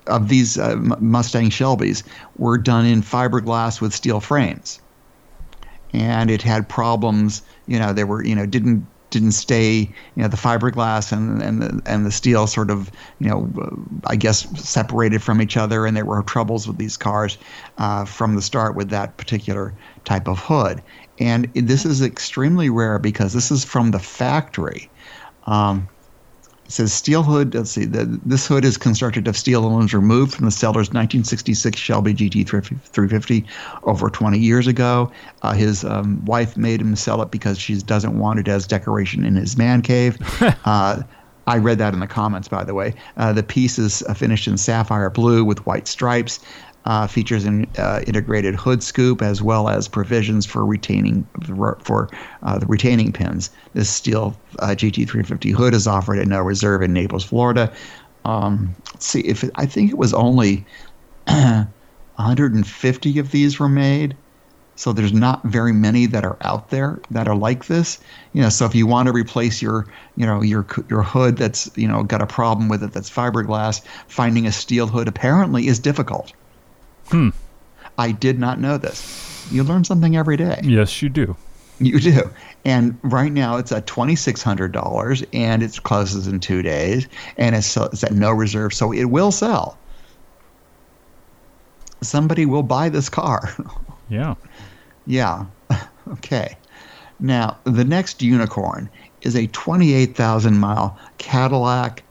[0.07, 2.03] of these uh, Mustang Shelbys
[2.39, 4.81] were done in fiberglass with steel frames,
[5.93, 7.43] and it had problems.
[7.67, 11.63] You know, they were you know didn't didn't stay, you know, the fiberglass and and
[11.63, 13.49] the and the steel sort of, you know,
[14.07, 17.39] I guess separated from each other, and there were troubles with these cars
[17.79, 19.73] uh, from the start with that particular
[20.05, 20.83] type of hood.
[21.21, 24.91] And this is extremely rare because this is from the factory.
[25.47, 25.89] Um,
[26.73, 27.55] says steel hood.
[27.55, 27.85] Let's see.
[27.85, 32.15] The, this hood is constructed of steel and was removed from the seller's 1966 Shelby
[32.15, 33.45] GT 350
[33.85, 35.13] over 20 years ago.
[35.43, 39.25] Uh, his um, wife made him sell it because she doesn't want it as decoration
[39.25, 40.17] in his man cave.
[40.65, 41.03] uh,
[41.47, 42.95] I read that in the comments, by the way.
[43.17, 46.41] Uh, the piece is uh, finished in sapphire blue with white stripes.
[46.85, 51.25] Uh, features an uh, integrated hood scoop as well as provisions for retaining
[51.81, 52.09] for
[52.43, 53.51] uh, the retaining pins.
[53.73, 57.73] This steel uh, GT350 hood is offered at no reserve in Naples, Florida.
[58.25, 60.67] Um, see if it, I think it was only
[61.27, 64.17] 150 of these were made.
[64.75, 68.01] So there's not very many that are out there that are like this.
[68.33, 71.71] You know, so if you want to replace your, you know, your your hood that's,
[71.77, 75.79] you know, got a problem with it that's fiberglass, finding a steel hood apparently is
[75.79, 76.33] difficult.
[77.09, 77.31] Hmm.
[77.99, 79.47] I did not know this.
[79.51, 80.61] You learn something every day.
[80.63, 81.37] Yes, you do.
[81.79, 82.31] You do.
[82.65, 87.09] And right now it's at twenty six hundred dollars, and it closes in two days,
[87.37, 89.77] and it's, it's at no reserve, so it will sell.
[92.01, 93.55] Somebody will buy this car.
[94.09, 94.35] Yeah.
[95.07, 95.47] yeah.
[96.09, 96.59] okay.
[97.19, 98.91] Now the next unicorn
[99.23, 102.03] is a twenty eight thousand mile Cadillac.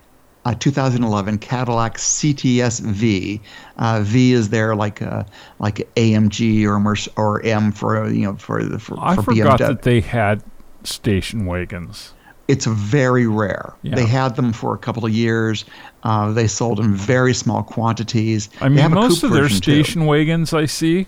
[0.44, 3.40] Uh, 2011 Cadillac CTS V.
[3.78, 5.24] Uh, v is there like a,
[5.60, 9.60] like AMG or Merc- or M for you know for the for, I for forgot
[9.60, 9.68] BMW.
[9.68, 10.42] that they had
[10.84, 12.14] station wagons.
[12.48, 13.74] it's very rare.
[13.84, 13.94] Yeah.
[13.96, 15.64] They had them for a couple of years.
[16.04, 18.50] Uh, they sold in very small quantities.
[18.62, 19.84] I mean, most of their version, too.
[19.84, 21.06] station wagons I see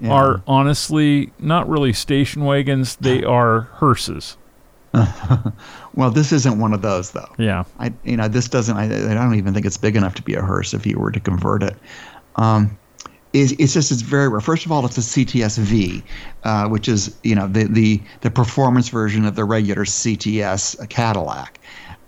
[0.00, 0.10] Yeah.
[0.12, 2.96] are honestly not really station wagons.
[2.96, 4.36] They are hearses.
[5.96, 7.28] well, this isn't one of those though.
[7.38, 7.64] Yeah.
[7.78, 8.76] I, you know, this doesn't.
[8.76, 11.10] I, I don't even think it's big enough to be a hearse if you were
[11.10, 11.74] to convert it.
[12.36, 12.78] Um,
[13.32, 14.40] it's, it's just it's very rare.
[14.40, 16.02] First of all, it's a CTS V,
[16.44, 21.58] uh, which is you know the the the performance version of the regular CTS Cadillac.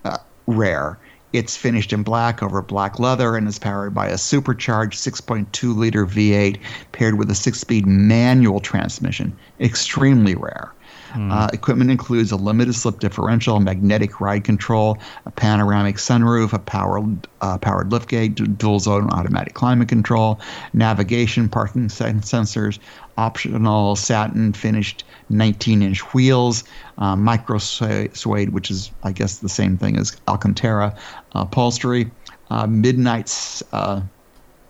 [0.05, 0.97] Uh, rare.
[1.31, 6.07] It's finished in black over black leather and is powered by a supercharged 6.2 liter
[6.07, 6.59] V8
[6.91, 9.37] paired with a six speed manual transmission.
[9.59, 10.73] Extremely rare.
[11.15, 17.27] Uh, equipment includes a limited slip differential, magnetic ride control, a panoramic sunroof, a powered
[17.41, 20.39] uh, powered liftgate, du- dual zone automatic climate control,
[20.73, 22.79] navigation, parking sen- sensors,
[23.17, 26.63] optional satin finished 19 inch wheels,
[26.97, 30.95] uh, micro suede, which is I guess the same thing as Alcantara
[31.33, 32.11] uh, upholstery,
[32.49, 33.27] uh, midnight
[33.71, 34.01] uh,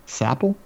[0.06, 0.56] sapele,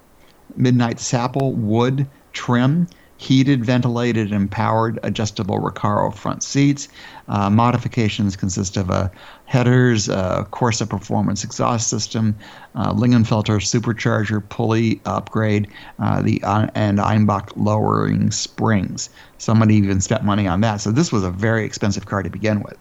[0.57, 6.89] midnight sapele wood trim, heated, ventilated, and powered adjustable Recaro front seats.
[7.29, 9.11] Uh, modifications consist of a
[9.47, 12.37] headers, uh, Corsa Performance exhaust system,
[12.75, 19.11] uh, Lingenfelter supercharger pulley upgrade, uh, the uh, and Eibach lowering springs.
[19.39, 20.81] Somebody even spent money on that.
[20.81, 22.77] So this was a very expensive car to begin with.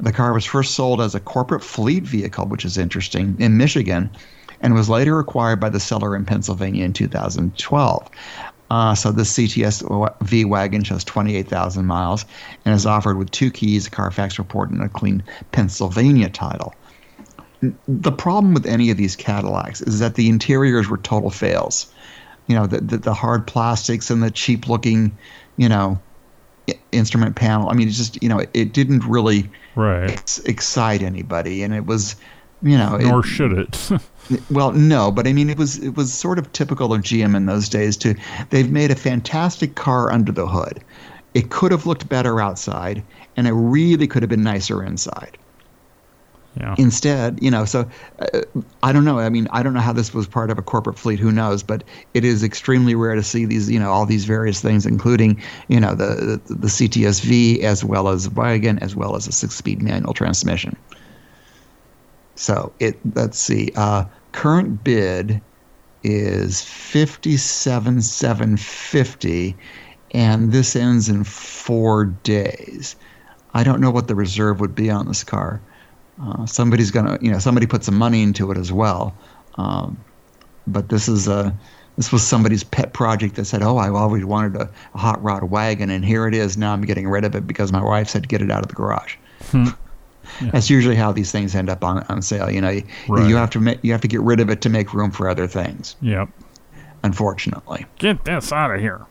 [0.00, 4.10] The car was first sold as a corporate fleet vehicle, which is interesting, in Michigan,
[4.60, 8.10] and was later acquired by the seller in Pennsylvania in 2012.
[8.70, 12.24] Uh, so this CTS V wagon shows 28,000 miles
[12.64, 16.74] and is offered with two keys, a Carfax report, and a clean Pennsylvania title.
[17.88, 21.92] The problem with any of these Cadillacs is that the interiors were total fails.
[22.48, 25.16] You know, the, the, the hard plastics and the cheap looking,
[25.56, 25.98] you know,
[26.92, 27.68] instrument panel.
[27.70, 30.10] I mean, it just, you know, it, it didn't really Right.
[30.10, 31.62] ex- excite anybody.
[31.62, 32.16] And it was,
[32.62, 33.88] you know, it- Nor should it.
[34.50, 37.46] well, no, but I mean, it was it was sort of typical of GM in
[37.46, 37.96] those days.
[37.98, 38.14] To
[38.50, 40.84] they've made a fantastic car under the hood.
[41.34, 43.04] It could have looked better outside,
[43.36, 45.38] and it really could have been nicer inside.
[46.54, 46.76] yeah.
[46.78, 48.40] Instead, you know, so uh,
[48.82, 49.18] I don't know.
[49.18, 51.18] I mean, I don't know how this was part of a corporate fleet.
[51.18, 51.62] Who knows?
[51.62, 51.84] But
[52.14, 55.80] it is extremely rare to see these, you know, all these various things, including, you
[55.80, 60.14] know, the the, the CTSV as well as wagon as well as a six-speed manual
[60.14, 60.76] transmission.
[62.36, 63.72] So it let's see.
[63.74, 65.40] Uh, current bid
[66.02, 69.56] is fifty-seven seven fifty,
[70.12, 72.94] and this ends in four days.
[73.54, 75.60] I don't know what the reserve would be on this car.
[76.22, 79.16] Uh, somebody's gonna, you know, somebody put some money into it as well.
[79.56, 79.98] Um,
[80.66, 81.56] but this is a
[81.96, 85.44] this was somebody's pet project that said, "Oh, I've always wanted a, a hot rod
[85.44, 86.56] wagon, and here it is.
[86.56, 88.74] Now I'm getting rid of it because my wife said get it out of the
[88.74, 89.16] garage."
[90.52, 92.50] That's usually how these things end up on, on sale.
[92.50, 93.28] You know, you, Right.
[93.28, 95.46] you have to you have to get rid of it to make room for other
[95.46, 95.96] things.
[96.02, 96.28] Yep.
[97.02, 99.06] Unfortunately, Get this out of here.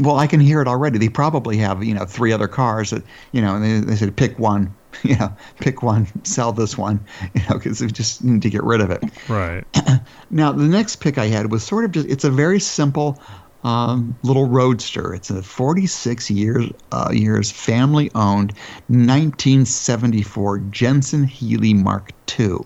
[0.00, 0.98] well, I can hear it already.
[0.98, 4.14] They probably have you know three other cars that you know, and they, they said
[4.16, 4.74] pick one.
[5.04, 6.98] You know, pick one, sell this one.
[7.34, 9.04] You know, because we just need to get rid of it.
[9.28, 9.64] Right.
[10.30, 13.18] Now, the next pick I had was sort of just, it's a very simple
[13.64, 15.14] um, little roadster.
[15.14, 18.52] It's a 46 years, uh, years family owned
[18.88, 22.58] 1974 Jensen Healy Mark II.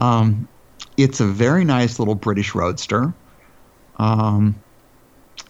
[0.00, 0.48] Um,
[0.96, 3.12] it's a very nice little British roadster.
[3.96, 4.56] Um,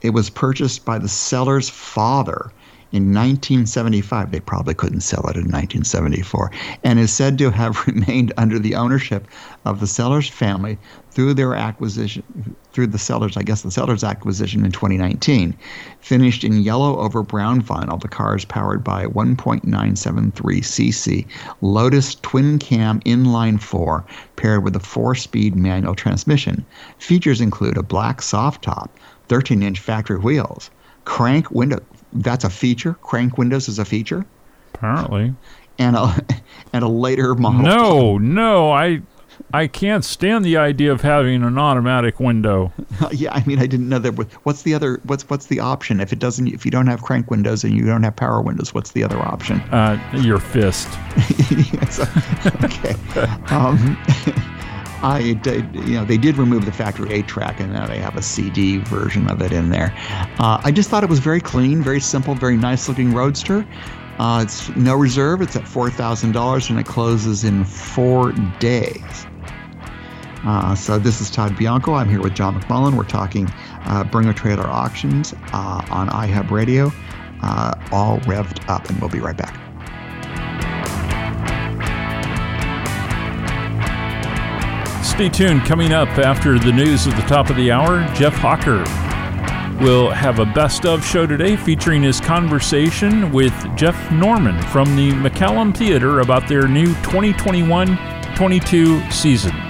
[0.02, 2.52] it was purchased by the seller's father
[2.92, 4.30] in 1975.
[4.30, 6.50] They probably couldn't sell it in 1974,
[6.84, 9.26] and is said to have remained under the ownership
[9.64, 10.78] of the seller's family
[11.10, 12.22] through their acquisition,
[12.72, 15.56] through the sellers, I guess the seller's acquisition in 2019.
[16.00, 21.26] Finished in yellow over brown vinyl, the car is powered by 1.973 cc
[21.60, 24.04] Lotus twin cam inline four
[24.36, 26.64] paired with a four speed manual transmission.
[26.98, 28.96] Features include a black soft top,
[29.28, 30.70] 13 inch factory wheels,
[31.04, 31.80] crank window.
[32.12, 32.94] That's a feature.
[33.02, 34.24] Crank windows is a feature,
[34.74, 35.34] Apparently.
[35.78, 36.14] and a
[36.72, 37.62] and a later model.
[37.62, 39.02] No, no, I
[39.54, 42.72] I can't stand the idea of having an automatic window.
[43.12, 44.12] yeah, I mean, I didn't know that.
[44.44, 45.00] What's the other?
[45.04, 46.48] What's what's the option if it doesn't?
[46.48, 49.18] If you don't have crank windows and you don't have power windows, what's the other
[49.20, 49.60] option?
[49.70, 50.88] Uh, your fist.
[51.72, 52.00] Yes,
[52.64, 52.94] okay.
[53.54, 53.96] Um,
[55.02, 58.22] I you know, they did remove the factory eight track, and now they have a
[58.22, 59.94] CD version of it in there.
[60.38, 63.66] Uh, I just thought it was very clean, very simple, very nice looking roadster.
[64.18, 65.40] Uh, it's no reserve.
[65.40, 69.26] It's at four thousand dollars, and it closes in four days.
[70.44, 71.94] Uh, so this is Todd Bianco.
[71.94, 72.96] I'm here with John McMullen.
[72.96, 73.48] We're talking
[73.84, 76.92] uh, Bring a Trailer Auctions uh, on iHub Radio,
[77.42, 79.67] uh, all revved up, and we'll be right back.
[85.18, 85.64] Stay tuned.
[85.64, 88.84] Coming up after the news at the top of the hour, Jeff Hawker.
[89.84, 95.10] will have a best of show today featuring his conversation with Jeff Norman from the
[95.10, 97.98] McCallum Theater about their new 2021
[98.36, 99.67] 22 season.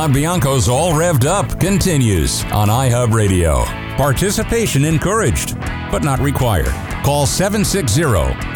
[0.00, 3.64] Todd Bianco's All Revved Up continues on iHub Radio.
[3.98, 6.72] Participation encouraged, but not required.
[7.04, 8.04] Call 760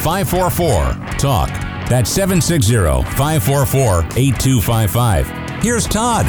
[0.01, 1.49] 544 TALK.
[1.87, 2.73] That's 760
[3.15, 5.61] 544 8255.
[5.61, 6.25] Here's Todd.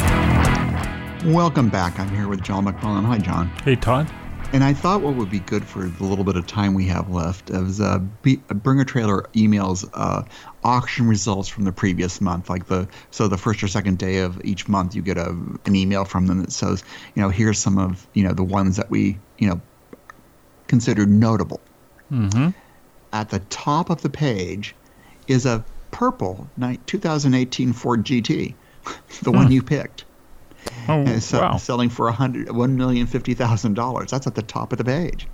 [1.25, 1.99] Welcome back.
[1.99, 3.03] I'm here with John McMullen.
[3.05, 3.47] Hi, John.
[3.63, 4.07] Hey, Todd.
[4.53, 7.09] And I thought what would be good for the little bit of time we have
[7.09, 10.23] left is uh, be, Bring a Trailer emails uh,
[10.63, 12.49] auction results from the previous month.
[12.49, 15.29] Like the so the first or second day of each month, you get a
[15.65, 16.83] an email from them that says,
[17.13, 19.61] you know, here's some of you know the ones that we you know
[20.67, 21.59] considered notable.
[22.11, 22.49] Mm-hmm.
[23.11, 24.75] At the top of the page
[25.27, 26.47] is a purple
[26.85, 28.53] 2018 Ford GT,
[29.23, 30.05] the one you picked.
[30.87, 31.57] Oh, uh, wow.
[31.57, 34.11] selling for a hundred one million fifty thousand dollars.
[34.11, 35.27] That's at the top of the page.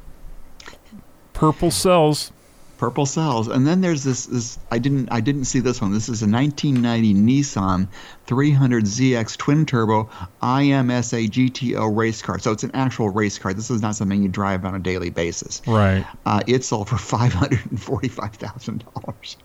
[1.34, 2.32] Purple sells.
[2.78, 4.26] Purple sells, and then there's this.
[4.26, 5.10] This I didn't.
[5.12, 5.94] I didn't see this one.
[5.94, 7.88] This is a 1990 Nissan
[8.28, 10.10] 300ZX twin turbo
[10.42, 12.40] IMSA GTO race car.
[12.40, 13.54] So it's an actual race car.
[13.54, 15.62] This is not something you drive on a daily basis.
[15.66, 16.06] Right.
[16.26, 19.38] Uh, it sold for five hundred and forty-five thousand dollars.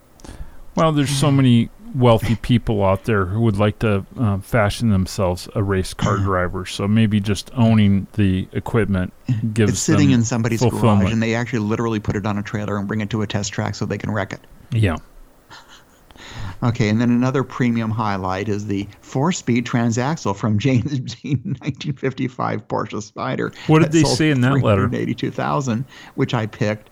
[0.74, 5.48] Well, there's so many wealthy people out there who would like to uh, fashion themselves
[5.54, 6.66] a race car driver.
[6.66, 9.12] So maybe just owning the equipment
[9.54, 12.76] gives It's sitting in somebody's garage, and they actually literally put it on a trailer
[12.76, 14.40] and bring it to a test track so they can wreck it.
[14.72, 14.96] Yeah.
[16.60, 23.12] Okay, and then another premium highlight is the four-speed transaxle from James Dean 1955 Porsche
[23.12, 23.54] Spyder.
[23.68, 24.88] What did they say in that letter?
[24.88, 25.84] 382,000,
[26.16, 26.90] which I picked.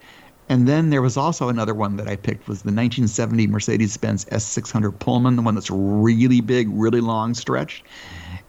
[0.49, 4.99] And then there was also another one that I picked was the 1970 Mercedes-Benz S600
[4.99, 7.85] Pullman, the one that's really big, really long stretched.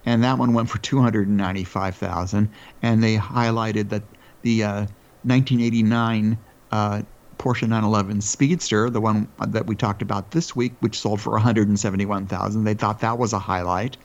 [0.05, 2.49] And that one went for 295,000.
[2.83, 4.03] And they highlighted that
[4.43, 4.85] the uh,
[5.23, 6.37] 1989
[6.71, 7.01] uh,
[7.39, 12.63] Porsche 911 Speedster, the one that we talked about this week, which sold for 171,000.
[12.63, 13.97] They thought that was a highlight.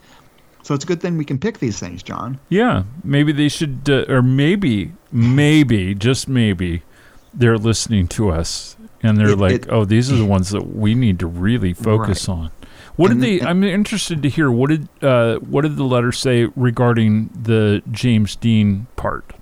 [0.63, 2.39] So it's a good thing we can pick these things, John.
[2.49, 2.83] Yeah.
[3.03, 6.83] Maybe they should, uh, or maybe, maybe, just maybe,
[7.33, 10.75] they're listening to us and they're It- like, it- oh, these are the ones that
[10.75, 12.51] we need to really focus on.
[12.95, 13.39] What And- did they?
[13.39, 14.51] and- I'm interested to hear.
[14.51, 19.33] What did uh, what did the letter say regarding the James Dean part?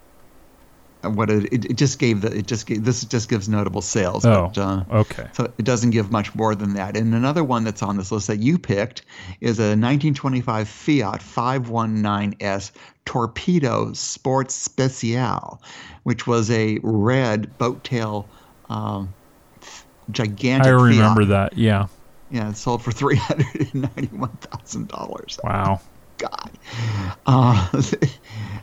[1.03, 4.25] What it, it, it just gave the it just gave this just gives notable sales.
[4.25, 5.27] Oh, But, uh, okay.
[5.33, 6.95] So it doesn't give much more than that.
[6.95, 9.03] And another one that's on this list that you picked
[9.39, 12.71] is a 1925 Fiat 519S
[13.05, 15.61] Torpedo Sports Special,
[16.03, 18.27] which was a red boat tail,
[18.69, 19.13] um,
[20.11, 20.67] gigantic.
[20.67, 21.51] I remember Fiat.
[21.51, 21.57] that.
[21.57, 21.87] Yeah.
[22.29, 25.37] Yeah, it sold for three hundred and ninety-one thousand dollars.
[25.43, 25.81] Wow.
[26.17, 26.51] God.
[27.25, 27.67] Uh,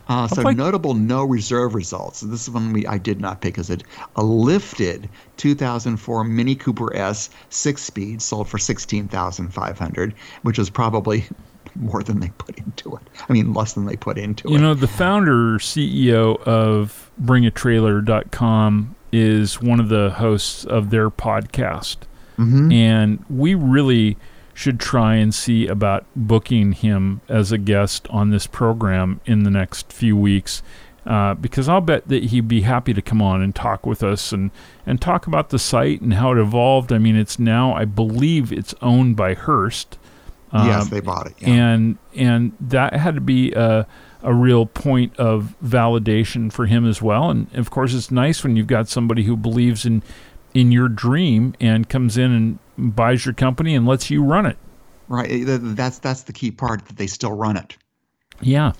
[0.09, 2.21] uh, so like- notable no reserve results.
[2.21, 3.57] This is one we I did not pick.
[3.57, 3.83] Is it
[4.15, 5.07] a lifted
[5.37, 11.23] 2004 Mini Cooper S six speed sold for 16,500, which is probably
[11.75, 13.01] more than they put into it.
[13.29, 14.57] I mean, less than they put into You it.
[14.57, 21.97] You know, the founder CEO of bringatrailer.com is one of the hosts of their podcast.
[22.37, 22.73] Mhm.
[22.73, 24.17] And we really
[24.59, 29.49] should try and see about booking him as a guest on this program in the
[29.49, 30.61] next few weeks.
[31.05, 34.33] Uh, because I'll bet that he'd be happy to come on and talk with us
[34.33, 34.51] and,
[34.85, 36.91] and talk about the site and how it evolved.
[36.91, 39.97] I mean, it's now, I believe, it's owned by Hearst.
[40.53, 41.35] yes, Um, they bought it.
[41.39, 41.49] Yeah.
[41.49, 43.87] and and that had to be a,
[44.21, 47.29] a real point of validation for him as well.
[47.29, 50.03] And of course, it's nice when you've got somebody who believes in
[50.53, 54.57] in your dream and comes in and buys your company and lets you run it.
[55.07, 55.29] right.
[55.45, 57.77] That's that's the key part that they still run it.
[58.41, 58.71] Yeah.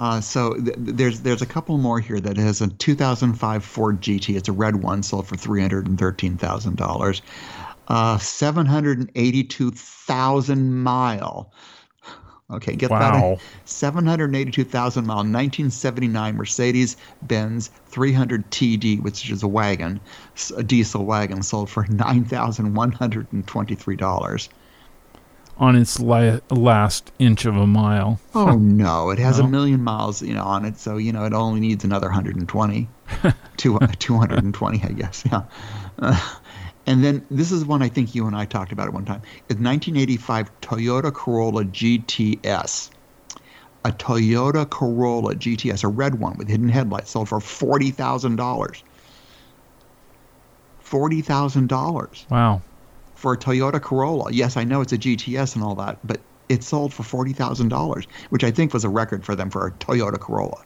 [0.00, 4.36] Uh, so th- there's there's a couple more here that has a 2005 Ford GT.
[4.36, 7.22] It's a red one, sold for three hundred and thirteen thousand dollars.
[7.86, 11.52] Uh, seven hundred and eighty-two thousand mile.
[12.50, 12.98] Okay, get Wow.
[13.38, 13.40] that.
[13.64, 19.98] Seven hundred eighty-two thousand mile, 1979 Mercedes Benz 300 TD, which is a wagon,
[20.56, 24.50] a diesel wagon, sold for nine thousand one hundred and twenty-three dollars.
[25.56, 28.18] On its li- last inch of a mile.
[28.34, 29.44] Oh no, it has No?
[29.46, 32.88] a million miles, you know, on it, so you know it only needs another 120,
[33.56, 35.22] Two, 220, I guess.
[35.30, 35.42] Yeah.
[35.98, 36.20] Uh,
[36.86, 39.22] and then this is one I think you and I talked about at one time.
[39.48, 42.90] It's 1985 Toyota Corolla GTS.
[43.86, 48.82] a Toyota Corolla GTS, a red one with hidden headlights, sold for forty thousand dollars.
[50.80, 52.62] Forty thousand dollars Wow.
[53.14, 54.30] for a Toyota Corolla.
[54.32, 57.68] Yes, I know it's a GTS and all that, but it sold for forty thousand
[57.68, 60.62] dollars, which I think was a record for them for a Toyota Corolla.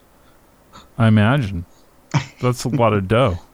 [0.99, 1.65] I imagine.
[2.41, 3.39] That's a lot of dough.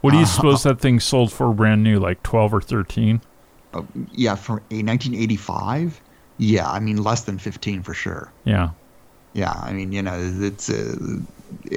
[0.00, 3.20] What do you Uh, suppose that thing sold for brand new, like 12 or 13?
[3.74, 3.82] Uh,
[4.12, 6.00] yeah, for a 1985.
[6.38, 8.32] Yeah, I mean less than 15 for sure.
[8.44, 8.70] Yeah.
[9.34, 10.92] Yeah, I mean you know it's a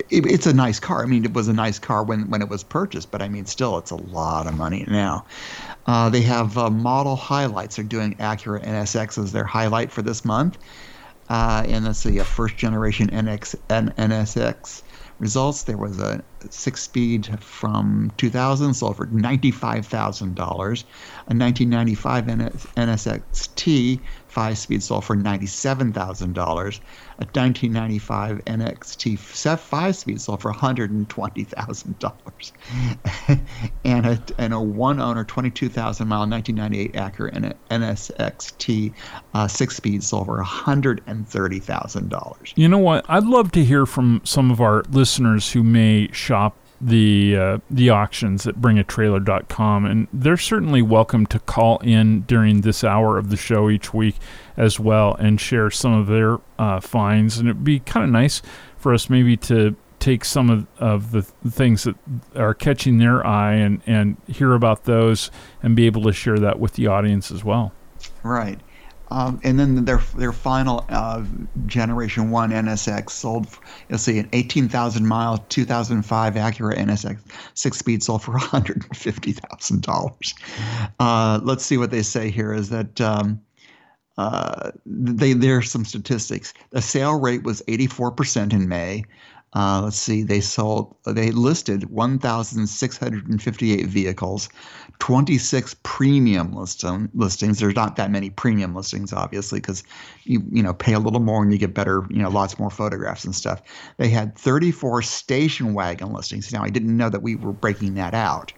[0.10, 1.04] it, it's a nice car.
[1.04, 3.46] I mean it was a nice car when when it was purchased, but I mean
[3.46, 5.26] still it's a lot of money now.
[5.86, 7.76] Uh, they have uh, model highlights.
[7.76, 10.58] They're doing Acura NSX as their highlight for this month,
[11.30, 14.84] uh, and let's see a first generation NX N, NSX
[15.20, 15.64] results.
[15.64, 20.38] There was a six speed from 2000 sold for $95,000.
[20.38, 25.94] A 1995 NSXT five speed sold for $97,000.
[25.94, 29.20] A 1995 NXT
[29.60, 32.52] five speed sold for $120,000.
[33.86, 38.94] and a and a one owner 22,000 mile 1998 Acura NSXT
[39.34, 42.54] uh, six speed sold for $130,000.
[42.56, 43.04] You know what?
[43.10, 47.90] I'd love to hear from some of our listeners who may shop the uh, the
[47.90, 53.36] auctions at bringatrailer.com and they're certainly welcome to call in during this hour of the
[53.36, 54.16] show each week
[54.56, 58.42] as well and share some of their uh, finds and it'd be kind of nice
[58.78, 61.96] for us maybe to take some of, of the things that
[62.36, 65.30] are catching their eye and, and hear about those
[65.62, 67.74] and be able to share that with the audience as well.
[68.24, 68.60] Right.
[69.12, 71.24] Um, and then their their final uh,
[71.66, 73.46] generation one NSX sold,
[73.90, 77.20] you'll see, an 18,000 mile 2005 Acura NSX
[77.54, 80.34] six speed sold for 150 thousand dollars.
[81.00, 82.54] Uh, let's see what they say here.
[82.54, 83.42] Is that um,
[84.18, 86.54] uh, they there's some statistics.
[86.70, 89.04] The sale rate was 84 percent in May.
[89.54, 94.48] Uh, let's see, they sold, they listed 1,658 vehicles,
[95.02, 97.60] 26 premium listing, um, listings.
[97.60, 99.84] There's not that many premium listings, obviously, because
[100.26, 102.70] you you know pay a little more and you get better, you know, lots more
[102.70, 103.64] photographs and stuff.
[103.98, 106.54] They had 34 station wagon listings.
[106.54, 108.54] Now I didn't know that we were breaking that out.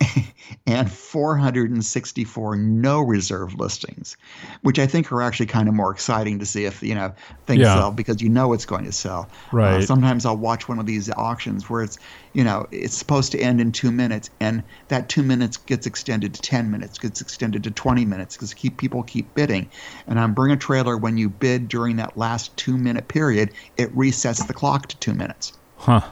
[0.66, 4.16] and 464 no reserve listings,
[4.62, 7.12] which I think are actually kind of more exciting to see if you know
[7.46, 7.74] things Yeah.
[7.74, 9.30] sell because you know it's going to sell.
[9.52, 9.74] Right.
[9.74, 11.98] Uh, sometimes I'll watch one of these auctions where it's
[12.32, 16.34] you know it's supposed to end in two minutes, and that two minutes gets extended
[16.34, 19.70] to 10 minutes, gets extended to 20 minutes because keep people keep bidding.
[20.06, 23.94] And on Bring a Trailer, when you bid during that last two minute period, it
[23.94, 25.52] resets the clock to two minutes.
[25.76, 26.02] Huh.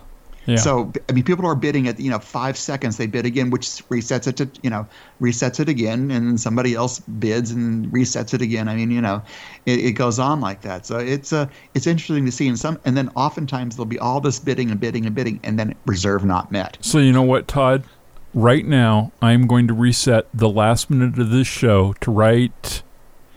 [0.47, 0.57] Yeah.
[0.57, 2.97] So I mean, people are bidding at you know five seconds.
[2.97, 4.87] They bid again, which resets it to you know
[5.21, 8.69] resets it again, and somebody else bids and resets it again.
[8.69, 9.23] I mean, you know,
[9.67, 10.87] it, it goes on like that.
[10.87, 12.49] So it's uh, it's interesting to see.
[12.49, 15.59] And some, and then oftentimes there'll be all this bidding and bidding and bidding, and
[15.59, 16.79] then reserve not met.
[16.81, 17.85] So you know what, Todd?
[18.33, 22.83] Right now, I'm going to reset the last minute of this show to right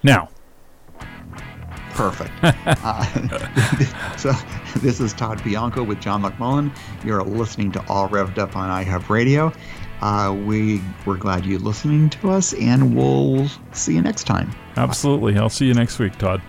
[0.03, 0.29] now.
[1.91, 2.31] Perfect.
[2.43, 4.31] uh, so
[4.81, 6.71] This is Todd Bianco with John McMullen.
[7.03, 9.51] You're listening to All Revved Up on iHub Radio.
[10.01, 14.51] Uh, we we're glad you're listening to us, and we'll see you next time.
[14.77, 16.41] Absolutely, I'll see you next week, Todd.